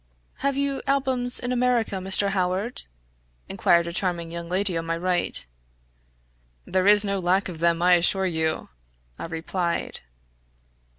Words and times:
"Have 0.37 0.57
you 0.57 0.81
albums 0.87 1.37
in 1.39 1.51
America, 1.51 1.97
Mr. 1.97 2.29
Howard?" 2.29 2.85
inquired 3.47 3.85
a 3.85 3.93
charming 3.93 4.31
young 4.31 4.49
lady 4.49 4.75
on 4.75 4.83
my 4.87 4.97
right. 4.97 5.45
"There 6.65 6.87
is 6.87 7.05
no 7.05 7.19
lack 7.19 7.47
of 7.47 7.59
them, 7.59 7.83
I 7.83 7.93
assure 7.93 8.25
you," 8.25 8.69
I 9.19 9.25
replied. 9.27 9.99